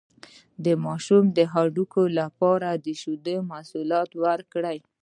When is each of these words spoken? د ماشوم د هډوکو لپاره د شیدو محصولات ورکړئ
د 0.65 0.67
ماشوم 0.85 1.23
د 1.37 1.39
هډوکو 1.53 2.03
لپاره 2.19 2.69
د 2.85 2.87
شیدو 3.01 3.35
محصولات 3.51 4.09
ورکړئ 4.25 4.77